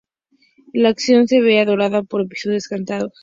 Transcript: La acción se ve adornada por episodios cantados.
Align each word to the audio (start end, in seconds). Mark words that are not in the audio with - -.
La 0.73 0.89
acción 0.89 1.27
se 1.27 1.41
ve 1.41 1.59
adornada 1.59 2.01
por 2.01 2.21
episodios 2.21 2.65
cantados. 2.67 3.13